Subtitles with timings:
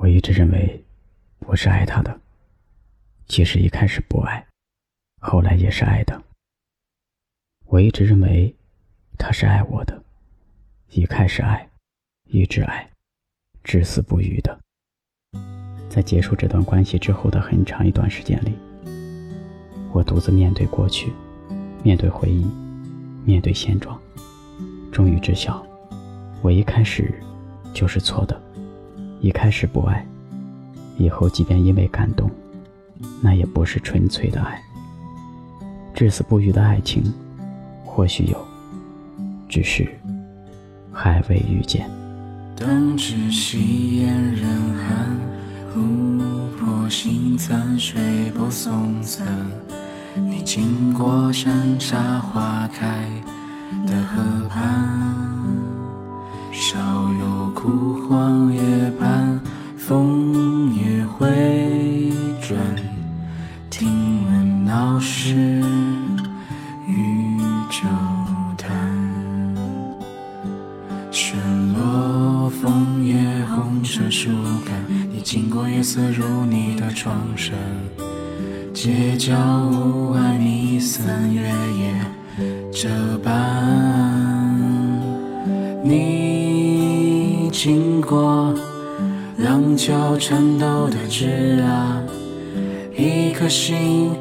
[0.00, 0.82] 我一直认为
[1.40, 2.20] 我是爱他的，
[3.28, 4.46] 其实一开始不爱，
[5.20, 6.22] 后来也是爱的。
[7.66, 8.54] 我一直认为
[9.18, 10.02] 他是爱我的，
[10.88, 11.68] 一开始爱，
[12.28, 12.88] 一直爱，
[13.62, 14.58] 至死不渝的。
[15.90, 18.54] 在结束这段关系之后的很长一段时间里，
[19.92, 21.12] 我独自面对过去，
[21.82, 22.50] 面对回忆，
[23.26, 24.00] 面对现状，
[24.90, 25.62] 终于知晓，
[26.40, 27.12] 我一开始
[27.74, 28.49] 就是错的。
[29.20, 30.06] 一开始不爱，
[30.96, 32.30] 以后即便因为感动，
[33.20, 34.60] 那也不是纯粹的爱。
[35.94, 37.02] 至死不渝的爱情，
[37.84, 38.46] 或许有，
[39.48, 39.86] 只是
[40.90, 41.88] 还未遇见。
[42.56, 45.18] 当只夕烟人寒，
[45.74, 46.18] 琥
[46.58, 49.26] 珀星残，水波送残。
[50.16, 53.06] 你经过山茶花开
[53.86, 55.39] 的河畔。
[64.80, 65.34] 闻闹市
[66.86, 67.86] 渔舟
[68.56, 68.70] 谈，
[71.10, 71.34] 雪
[71.74, 73.14] 落枫叶
[73.44, 74.30] 红成树
[74.64, 74.74] 干。
[75.12, 77.54] 你经过夜色如你的窗扇，
[78.72, 79.34] 街角
[79.70, 81.94] 屋外弥散，月夜
[82.72, 83.30] 这般。
[85.84, 87.50] 你。
[87.52, 88.54] 经过
[89.36, 92.00] 廊桥颤抖的枝桠，
[92.96, 94.12] 一颗心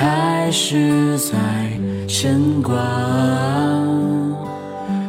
[0.00, 1.34] 还是在
[2.06, 2.76] 牵挂。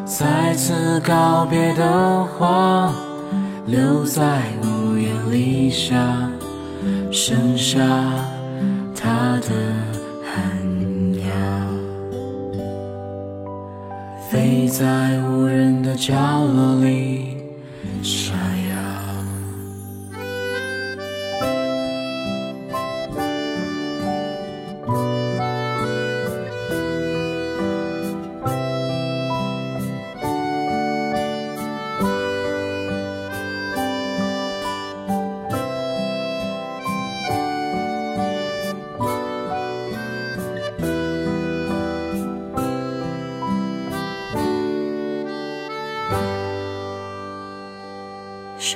[0.04, 2.92] 再次告别的话，
[3.68, 5.96] 留在屋檐底下，
[7.12, 7.78] 剩下
[8.96, 9.50] 他的
[10.26, 10.58] 寒
[11.20, 11.30] 鸦，
[14.32, 17.38] 飞在无人的角落里
[18.02, 18.69] 沙哑。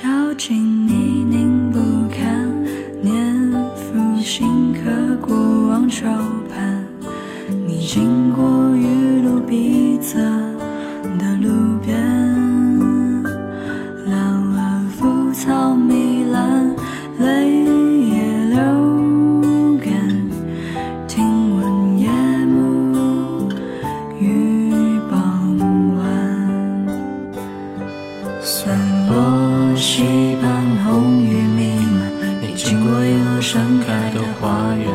[0.04, 1.78] 小径泥泞不
[2.10, 2.52] 堪，
[3.00, 5.34] 年复星刻过
[5.68, 6.06] 往愁
[28.44, 28.78] 散
[29.08, 29.74] 落。
[29.74, 30.50] 溪畔
[30.84, 34.86] 红雨弥漫，你经过一路盛开的花园，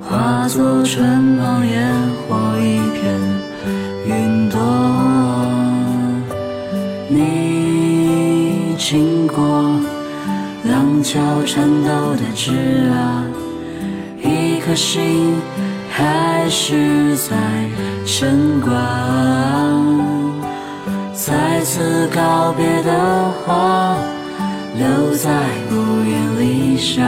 [0.00, 1.92] 化作春梦烟
[2.26, 3.02] 火一片
[4.06, 4.58] 云朵。
[7.08, 9.78] 你经过
[10.64, 12.52] 廊桥颤抖的枝
[12.88, 13.24] 桠，
[14.22, 15.34] 一颗心
[15.90, 17.36] 还是在
[18.06, 20.17] 牵挂。
[21.20, 23.96] 再次告别的话，
[24.76, 25.28] 留在
[25.68, 25.74] 屋
[26.04, 27.02] 檐底下，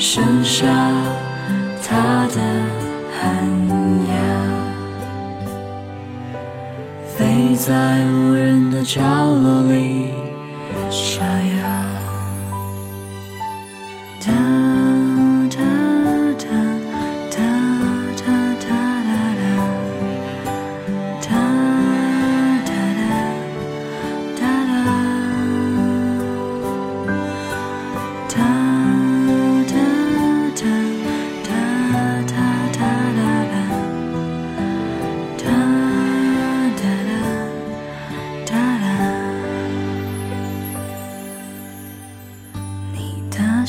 [0.00, 0.66] 剩下
[1.80, 2.40] 他的
[3.14, 3.22] 寒
[4.08, 4.12] 鸦，
[7.16, 10.10] 飞在无人的角落里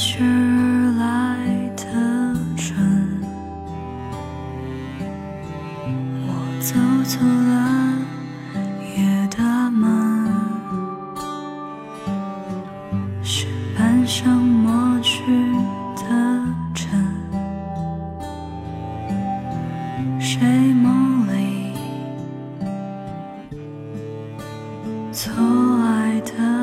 [0.01, 0.23] 雪
[0.97, 1.35] 来
[1.75, 1.83] 的
[2.55, 2.73] 春，
[6.25, 6.29] 我
[6.61, 6.73] 走
[7.03, 7.51] 错了
[8.95, 8.95] 夜
[9.27, 10.31] 的门，
[13.21, 13.45] 是
[13.77, 15.19] 半生抹去
[15.97, 16.01] 的
[16.73, 16.87] 尘，
[20.17, 20.39] 谁
[20.75, 21.73] 梦里
[25.11, 25.33] 错
[25.83, 26.58] 爱的？